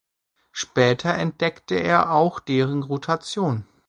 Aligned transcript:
Später 0.51 1.13
entdeckte 1.13 1.75
er 1.75 2.11
auch 2.11 2.39
deren 2.39 2.81
Rotation. 2.81 3.67